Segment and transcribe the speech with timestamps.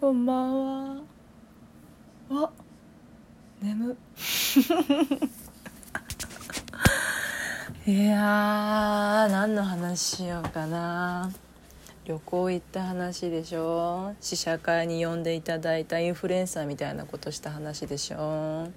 [0.00, 1.02] こんばんは。
[2.30, 2.50] あ
[3.60, 3.92] 眠。
[7.86, 11.30] いや何の話しようかな。
[12.06, 14.14] 旅行行った話でしょ。
[14.22, 18.68] 試写会に呼んでいただいたインフルエンサーみたいなことした話でしょ。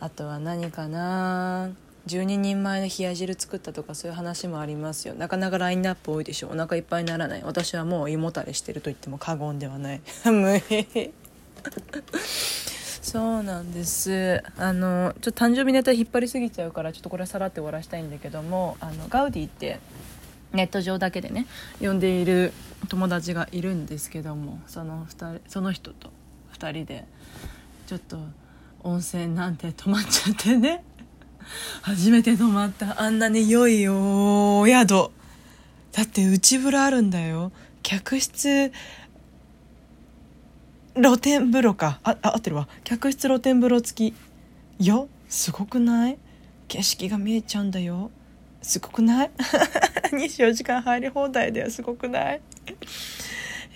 [0.00, 1.68] あとは何かな。
[2.08, 5.14] 12人前の冷や汁作ったとかそういう話もありますよ。
[5.14, 6.48] なかなかラインナップ多いでしょ。
[6.48, 7.42] お腹いっぱいにならない。
[7.44, 10.00] 私はもう胃もたれしてると言っても過言ではない。
[10.24, 11.12] 無理。
[13.02, 14.42] そうなんです。
[14.56, 19.78] あのちょっと誕生日ネタ引っ張りすぎちゃうからちょっとこれさらって終わらしたいんだけどもあのガウディって
[20.52, 21.46] ネット上だけでね
[21.80, 22.52] 呼んでいる
[22.88, 26.10] 友達がいるんですけどもその2人その人と
[26.54, 27.06] 2人で
[27.86, 28.18] ちょっと
[28.82, 30.84] 温泉なんて泊まっちゃってね。
[31.82, 35.10] 初めて泊まったあんなに良いお宿。
[35.92, 37.52] だって内風呂あるんだよ。
[37.82, 38.72] 客室
[40.94, 42.00] 露天風呂か。
[42.02, 42.68] ああ合ってるわ。
[42.84, 45.08] 客室露天風呂付きよ。
[45.28, 46.18] すごくない？
[46.68, 48.10] 景色が見えちゃうんだよ。
[48.60, 49.30] すごくない？
[50.12, 51.70] 24時間入り放題だよ。
[51.70, 52.40] すごくない？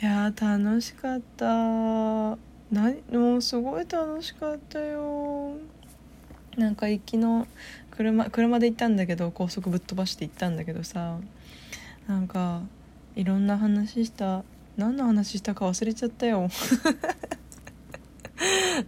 [0.02, 1.46] いや楽しかった。
[2.70, 3.02] 何？
[3.12, 5.56] もうすごい楽しかったよ。
[6.56, 7.46] なんか行きの
[7.90, 11.18] 車車で行ったんだけど高速ぶっ飛ばして行ったんだけどさ
[12.06, 12.60] なんか
[13.16, 14.44] いろんな話した
[14.76, 16.48] 何の話したか忘れちゃったよ。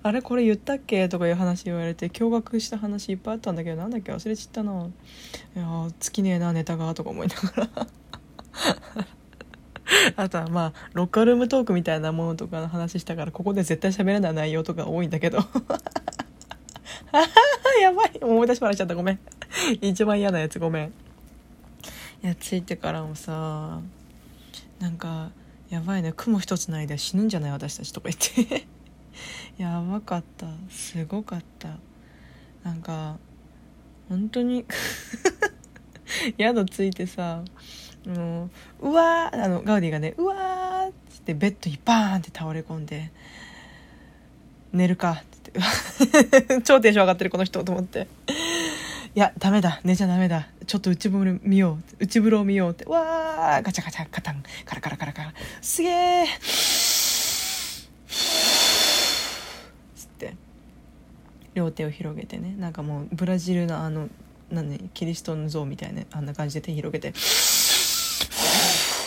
[0.02, 1.08] あれこれ言ったっけ？
[1.08, 4.12] とかいう話言われて驚愕した話いっぱいあったんだけどなんだっけ？
[4.12, 4.72] 忘れちゃったな。
[5.54, 6.92] いや尽きねえなネタが。
[6.94, 7.86] とか思いながら。
[10.16, 15.38] あとはまあロッカールームトークみたいなものとかの話したからここで絶対喋れない内容とか多いんだけど。
[17.80, 18.18] やばい。
[18.20, 18.94] 思い出し笑っちゃった。
[18.94, 19.18] ごめん。
[19.80, 20.58] 一番嫌なやつ。
[20.58, 20.88] ごめん。
[20.88, 23.80] いや着いてからもさ
[24.80, 25.30] なんか
[25.68, 26.12] やばいね。
[26.16, 27.50] 雲一つないで死ぬんじゃない？
[27.52, 28.66] 私たちとか言って。
[29.62, 30.48] やばかった。
[30.70, 31.78] すごかった。
[32.64, 33.18] なんか
[34.08, 34.64] 本当に
[36.38, 37.42] 宿着いてさ
[38.06, 38.50] も
[38.80, 40.92] ううわーあのガウディがねうわーっ
[41.24, 43.10] てベッドにバーンって倒れ込んで
[44.74, 45.22] 寝るか。
[45.22, 45.24] っ
[46.42, 48.08] て超テンション上がってるこの人と思って。
[49.14, 49.80] いやダメだ。
[49.84, 50.48] 寝ちゃダメだ。
[50.66, 52.04] ちょっと内風呂見よう。
[52.04, 52.84] 内風呂を見ようって。
[52.84, 54.42] わーガチャガチャカタン。
[54.64, 55.34] カラカラカラカラ。
[55.62, 56.24] すげえ
[59.96, 60.34] つって。
[61.54, 62.56] 両手を広げてね。
[62.58, 64.08] なんかもうブラジルのあの
[64.50, 64.90] 何？
[64.92, 67.14] キリストの像みたいなあんな感じで手広げて。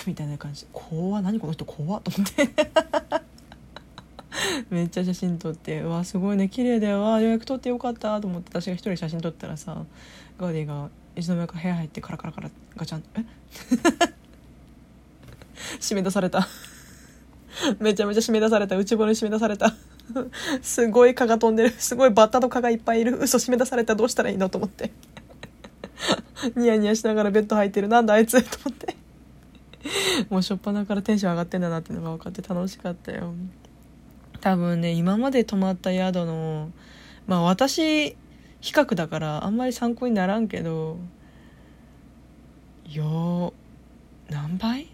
[0.06, 0.66] みたいな感じ。
[0.72, 2.48] 怖何この人怖と思って。
[4.70, 9.84] めっちゃ写真撮ってうわすごいね綺麗だよわ予約取ってよかったと思って私が一人写真撮ったらさ
[10.40, 13.26] ガウディがいつの間にか部屋入ってカラカラカラガチャンえ
[15.80, 16.48] 締め出された
[17.80, 19.74] めちゃめちゃ締め出された内風呂に締め出された
[20.62, 24.92] すごい蚊が飛んでるすごいバッタと蚊がいっぱいいる嘘締め出されたどうしたらいいのと思って
[26.56, 28.96] ニヤニヤしながらベッド入ってるなんだあいつと思って
[30.30, 33.34] もう初っ端からテンション上がってんだなっていうのが分かって楽しかったよ
[34.38, 36.72] 多分ね今まで泊まった宿の
[37.26, 38.16] まあ私
[38.62, 40.98] 比較だからあんまり参考にならんけど
[42.90, 43.54] よ
[44.30, 44.88] 何倍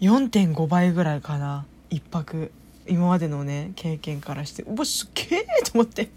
[0.00, 2.50] ？4.5倍ぐらいかな一泊。
[2.88, 4.64] 今までのね経験からして。
[4.64, 6.10] うわすげえと思って。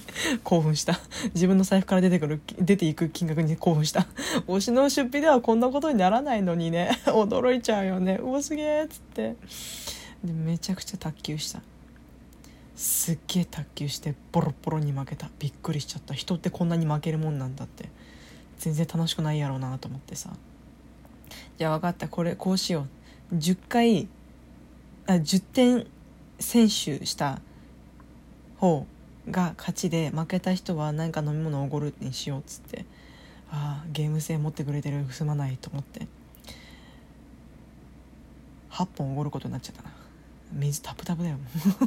[0.44, 0.98] 興奮した。
[1.34, 4.06] 自分の財布から出てくる出ていく金額に興奮した。
[4.46, 6.98] 推しの出費ではこんなことにならないのにね。
[7.06, 8.18] 驚いちゃうよね。
[8.22, 9.36] うわすげえっつって。
[10.24, 11.62] でめちゃくちゃ卓球した。
[12.74, 15.30] すっげえ卓球してボロボロに負けた。
[15.38, 16.14] びっくりしちゃった。
[16.14, 17.88] 人ってこんなに負けるもんなんだって。
[18.58, 20.30] 全然楽しくないやろうなと思ってさ。
[21.58, 22.08] じゃあ分かった。
[22.08, 22.86] これこうしよ
[23.32, 23.36] う。
[23.36, 24.08] 10回
[25.06, 25.86] あ10点
[26.38, 27.40] 選手した
[28.56, 28.86] 方
[29.30, 32.84] が勝ちで負けた人は何か飲み物をおごるにしようっつって
[33.50, 36.06] ああゲーム性持ってくれてるすまないと思って。
[38.72, 39.92] 8本おごることになっちゃったな。
[40.52, 41.36] 水タプタプだよ。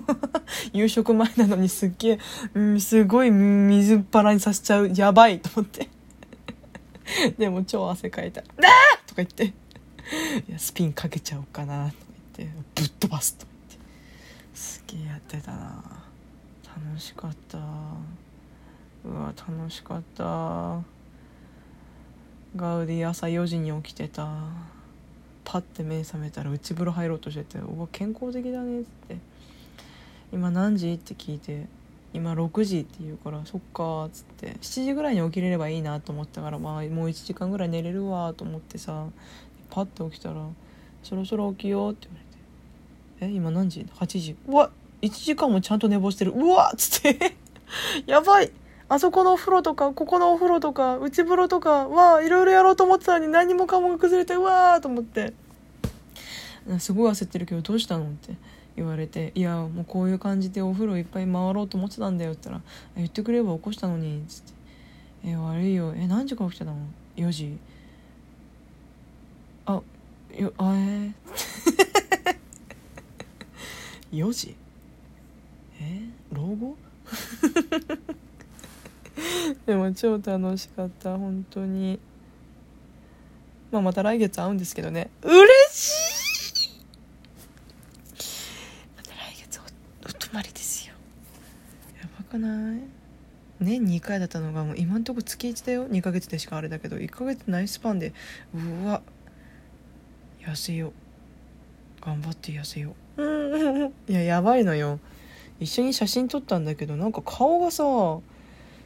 [0.73, 2.19] 夕食前なのにすっげ
[2.53, 5.89] え、すごい水っ腹にさせちゃうやばいと思って。
[7.37, 8.43] でも超汗かいた「あ
[8.95, 9.45] あ!」とか言って。
[9.45, 11.97] いやスピンかけちゃおうかなとか
[12.37, 12.81] 言って。
[12.81, 13.87] ぶっ飛ばすとか言って。
[14.53, 16.04] すげえやってたな。
[16.75, 17.57] 楽しかった。
[19.07, 20.81] うわ楽しかった。
[22.55, 24.29] ガウディ朝4時に起きてた。
[25.45, 29.17] パッて目覚めたら内風呂入ろうとしてて「うわ健康的だね」っつって
[30.33, 31.67] 「今何時?」って聞いて
[32.13, 34.53] 「今6時って言うからそっかっつって。
[34.61, 39.07] 7時ぐらいに起きれればいいなと思ったからまあもう1時間ぐらい寝れるわと思ってさ
[39.69, 40.47] パッと起きたら
[41.03, 42.19] 「そろそろ起きよう」って言わ
[43.21, 44.35] れて「え今何時 ?8 時。
[44.47, 44.71] うわ
[45.01, 46.31] 1時間もちゃんと寝坊してる。
[46.31, 47.35] うわっつって。
[48.05, 48.51] やばい。
[48.87, 55.33] あそこのお風呂とかここのお風呂とか内風呂とかはいろいろやろうと思ってたのに何もかもが崩れてうわーと思って。
[56.79, 58.35] すごい焦ってるけどどうしたのって
[58.75, 64.53] 言われて「いやもうこういう感じでお風呂いっぱい回ろうと思ってたんだよ」って言ったら「言ってくれれば起こしたのに」っつって
[65.29, 65.93] 「え悪いよ。
[65.95, 66.77] え何時から起きてたの
[67.15, 67.57] ?4 時」
[69.67, 69.81] あ
[70.37, 74.55] よあえー、 4時？
[76.55, 76.77] 老後
[79.65, 81.99] でも超楽しかった本当に。
[83.71, 85.09] まあまた来月会うんですけどね。
[85.23, 85.35] 嬉
[85.71, 86.71] しい！
[88.95, 89.63] また来月お
[90.09, 90.93] お泊まりですよ。
[92.01, 92.81] やばくない？
[93.59, 95.87] 年2回だったのがもう今んとこ月1だよ。
[95.89, 98.13] 2ヶ月でしかあれだけど1ヶ月ナイスパンで
[98.53, 99.01] うわ。
[100.41, 100.93] 痩せよう。
[102.05, 103.91] 頑張って痩せよう。
[104.07, 104.99] いややばいのよ
[105.59, 107.83] 一緒に写真撮ったんだけどなんか顔がさ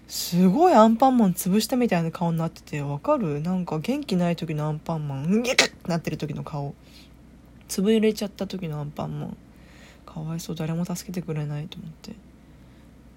[0.08, 3.42] すごいアンパンマン潰したみたいな顔になっててわかる？
[3.42, 6.74] なんか元気ない時のアンパンマンギュッなってる時の顔。
[7.68, 9.38] 潰れちゃった時のアンパンマン。
[10.08, 12.14] かわいそう誰も助けてくれないと思って。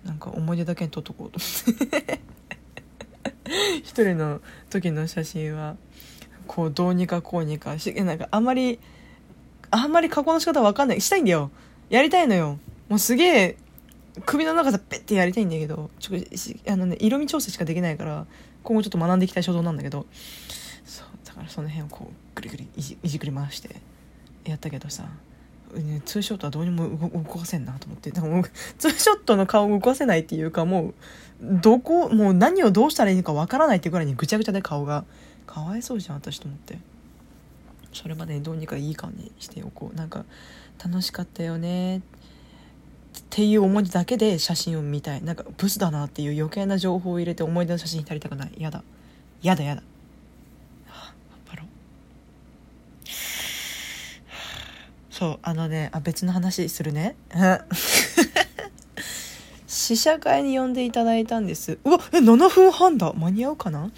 [0.05, 2.21] なんか思い出だけに撮っとこうと思って。
[3.83, 5.77] 一人の時の写真は
[6.47, 8.79] こうどうにかこうにかしなんかあんまり
[9.71, 11.01] あんまり加工の仕方わかんない。
[11.01, 11.51] したいんだよ。
[11.89, 12.59] やりたいのよ。
[12.93, 13.57] もうすげえ
[14.27, 16.19] 首の長さペッてやりたいんだけどちょ
[16.71, 18.27] あの、ね、色味調整しかできないから
[18.63, 20.05] 今後ちょっと学んでいきたい所存なんだけど。
[20.85, 23.77] そうだからその辺をこうぐりぐりいじいじくり回して
[24.45, 25.05] やったけどさ、
[25.75, 28.11] ね、ツーショットはどうにも動かせんなと思って。
[28.11, 28.45] でも
[28.77, 30.95] ツーショットの顔を動かせないっていうかもう
[31.41, 35.07] どこもう何をどうしたらいいのかわからないっていうぐらいにぐちゃぐちゃで顔が。
[35.47, 36.79] かわいそうじゃん私と思って。
[37.95, 39.97] それまでにどうにかいい感じにしておこう。
[39.97, 40.27] なんか
[40.85, 41.97] 楽しかったよね。
[41.97, 42.22] って
[43.19, 45.23] っていう思いだけで写真を見たい。
[45.23, 48.53] なんかブスだなっていう余計な情報を入れて思い出の写真に足りたくない。
[48.59, 48.83] やだ。
[49.43, 49.83] やだやだ。
[55.23, 57.15] そうあのねあ別の話するね。
[59.69, 61.79] 試写会に呼んでいただいたんです。
[61.85, 63.13] うわえ7分半だ。
[63.13, 63.93] 間に合うかな？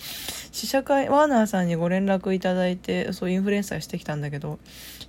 [0.54, 4.60] 試写会ワーナーさんにご連絡いただいてそうインフルエンサーしてきたんだけど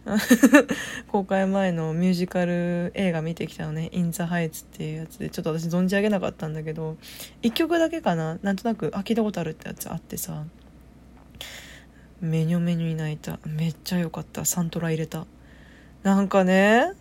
[1.08, 6.98] 公開前のミュージカル映画見てきたのね「イン・ザ・ハイツ」っていうやつでちょっと私存じ上げなかったんだけど
[7.44, 8.40] 1曲だけかな。
[8.42, 10.46] なんとなくあ聞いたことあるってやつあってさ。
[12.22, 13.38] メニョメニョに泣いた。
[13.46, 14.46] めっちゃ良かった。
[14.46, 15.28] サントラ入れた。
[16.02, 16.94] なんかね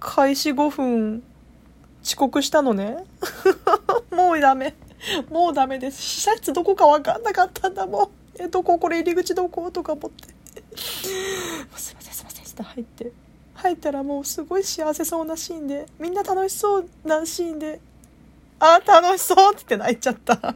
[0.00, 1.22] 開始5分
[2.02, 3.04] 遅刻したのね。
[4.10, 4.74] もうダメ。
[5.30, 6.02] もうダメです。
[6.02, 8.10] 施設どこか分かんなかったんだもん。
[8.40, 8.78] えどこ？
[8.78, 10.28] これ入り口どことか思って。
[10.76, 11.14] すい
[11.72, 12.44] ませんすいません。
[12.44, 13.12] ちょって入って。
[13.54, 15.86] 入ったらもうすごい幸せそうなシーンで。
[15.98, 17.80] みんな楽しそうなシーンで。
[18.60, 20.54] あ楽しそうって泣いちゃった。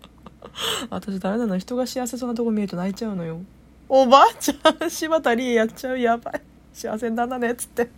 [0.90, 1.58] 私ダメなの？
[1.58, 3.40] 人が幸せそうなとこ見ると泣いちゃうのよ。
[3.88, 5.98] おばあちゃん柴田理恵やっちゃう。
[5.98, 6.40] やばい。
[6.72, 7.88] 幸せなんだねっつって。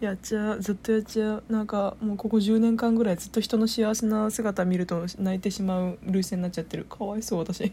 [0.00, 1.44] やっちゃうずっとやっちゃう。
[1.48, 6.84] なんかもうここ10年間ぐらいずっと人の幸せな姿見ると泣いてしまう類線になっちゃってる。
[6.84, 7.70] かわいそう私。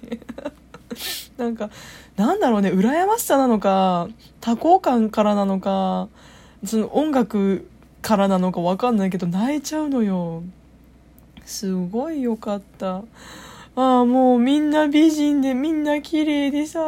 [1.38, 1.70] なんか
[2.16, 4.10] なんだろうね羨ましさなのか
[4.42, 6.10] 多幸感からなのか
[6.66, 7.68] その音楽
[8.02, 10.44] からなのか分かんないけど泣いちゃうのよ。
[11.46, 13.04] すごいよかった。
[13.76, 16.82] ああもうみんな美人でみんな綺麗でさ。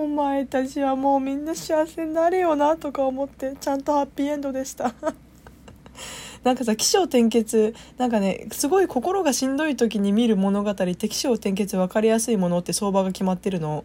[0.00, 4.94] お前たちはもうみんな幸せになれよなとか思ってちゃんとハッピーエンドでした。
[6.44, 13.84] なんかさ起承転結なんかねすごい心がしんどい時に見る物語って起承転結分かりやすいものって相場が決まってるの。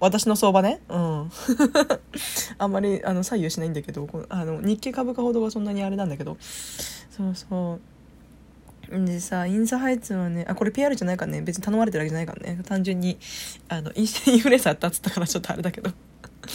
[0.00, 0.80] 私の相場ね。
[0.88, 1.30] うん。
[2.58, 6.36] あんまりあの左右しないんだけどあの日経株価ほどはそんなにあれなんだけど。
[6.40, 7.80] そうそう。
[8.92, 13.18] でさ、インザハイツはね、あ、これ PR じゃないからね、別に頼まれてるわけじゃないからね、単純に、
[13.68, 15.90] あの、インインフルエンサーだっつったからちょっとあれだけど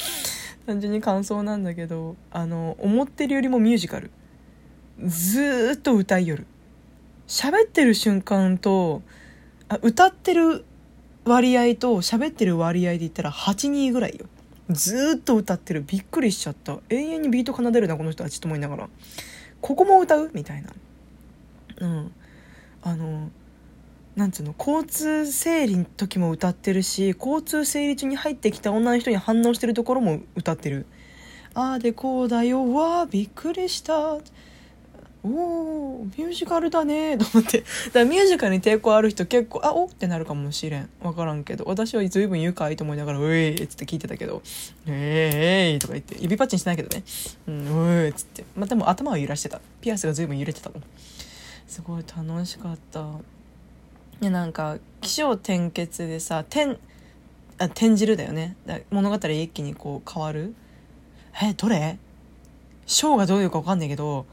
[0.68, 4.12] 単純に感想なんだけど、あの、思ってるよりもミュージカル。
[5.04, 6.46] ずっと歌いよる。
[7.28, 9.02] 喋ってる瞬間と、
[9.70, 10.64] あ歌ってる
[11.26, 14.28] 割合と喋ってる割合で言ったら8-2ぐらいよ。
[14.70, 15.84] ずっと歌ってる。
[15.86, 16.80] びっくりしちゃった。
[16.90, 18.90] 永遠にビート奏でるな、この人たちと思いながら。
[19.62, 20.32] ここも歌う？
[20.34, 20.70] みたいな。
[21.80, 22.12] うん。
[22.88, 23.30] あの
[24.16, 30.86] なんつうの交通整理の時も歌ってるし交通整理中に入ってきた女の人に反応してるところも歌ってる。
[31.54, 32.74] ああでこうだよ。
[32.74, 34.14] わあびっくりした。
[34.14, 37.18] おーミュージカルだね。
[37.20, 37.60] と思って。
[37.60, 40.90] だからミュージカルに抵抗ある人結構あおってなるかもしれん。
[41.04, 41.66] 分からんけど。
[41.66, 44.42] 私は随分愉快と思いながら「うえい」っつって聞いてたけど
[44.88, 46.16] 「えー、えー、とか言って。
[46.22, 47.04] 指パッチンしてないけどね
[47.50, 48.46] 「うんうえい」っつって。
[48.56, 49.60] まあでも頭は揺らしてた。
[49.82, 50.84] ピアスが随分揺れてたもん
[51.68, 53.06] すごい楽しかった。
[54.22, 56.80] でなんか起承転結でさ転
[57.60, 58.56] あ転じるだよね。
[58.90, 60.56] 物語一気にこう変わる。
[61.42, 62.00] えどれ？
[62.86, 64.26] 章がどういうか分かんないけど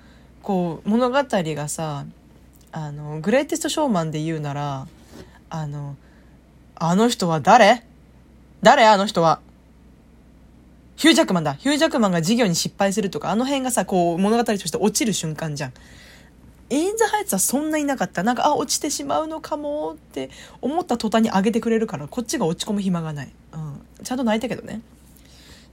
[0.42, 2.06] こう物語がさ
[2.72, 4.86] あのグレイテストショーマンで言うなら
[5.50, 5.96] あの
[6.76, 7.84] あの人は誰？
[8.62, 8.86] 誰？
[8.86, 9.40] あの人は？
[10.96, 11.54] ヒュージャックマンだ。
[11.54, 15.72] ヒュージャックマンが事業に失敗するとかあの辺がさこう物語として落ちる瞬間じゃん。
[16.70, 18.22] インザハイツはそんなになかった？
[18.22, 20.30] なんかあ落ちてしまうのかもって
[20.60, 24.80] 思った途端に上げてくれるからこっちが落ち込む暇がない、うん、ちゃんと泣いたけどね。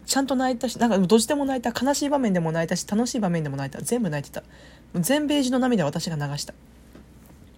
[0.05, 3.81] ちゃんと泣いたしなんかどっちでも泣いた悲しい場面でも泣いたし楽しい場面でも泣いた。
[3.81, 4.43] 全部泣いてた。
[4.95, 6.53] 全ページの涙私が流した。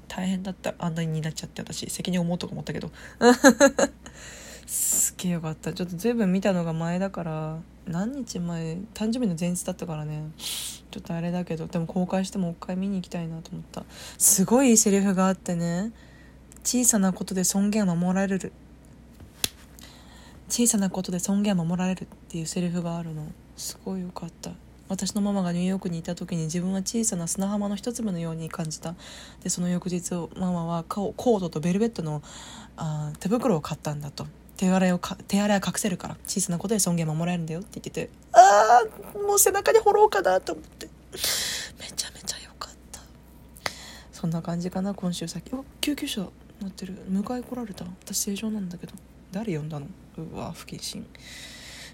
[0.08, 0.76] 大変だった。
[0.78, 1.90] あんなになっちゃって私。
[1.90, 2.92] 責任を持うとか思ったけど。
[4.68, 5.74] すげえよかった。
[5.74, 7.58] ちょっと随分見たのが前だから。
[7.88, 10.32] 何日前誕生日の前日だったからね。
[10.38, 13.84] ちょっとあれだけどでも公開してもう一回見に行きたいなと思った。
[14.18, 15.92] すごいいいセリフがあってね。
[16.64, 18.54] 小さなことで尊厳を守られる。
[20.50, 23.26] 小さなことで尊厳を守られるっていうセリフがあるの。
[23.58, 24.52] すごいよかった。
[24.88, 28.96] 私のママがニューヨークにいた時に自分は小さな砂浜の一粒のように感じた。
[29.42, 32.22] でその翌日ママはコードとベルベットの
[32.78, 34.28] あ手袋を買ったんだと。
[34.58, 38.82] 手洗いをか手洗いは隠せるから小さなことで尊厳守られるんだよって言っててあ
[39.16, 40.88] あもう背中に掘ろうかなと思って。
[41.80, 43.02] めちゃめちゃ良かった。
[44.12, 45.54] そんな感じかな今週先。
[45.54, 46.30] お救急車乗
[46.68, 46.98] ってる。
[47.10, 48.94] 迎え来られた私正常なんだけど。
[49.32, 49.88] 誰呼んだの？
[50.18, 51.06] うわ不謹慎。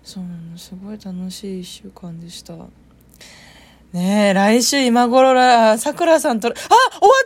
[0.03, 0.23] そう
[0.57, 2.53] すごい楽しい1週間でした。
[3.91, 6.69] ねえ、来週今頃ら、さくらさんと、あ終わっ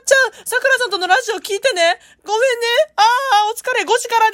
[0.06, 0.32] ちゃう！
[0.48, 2.00] さくらさんとのラジオ聞いてね！
[2.24, 2.68] ごめんね！
[2.96, 4.32] ああ、お疲れ !5 時からね。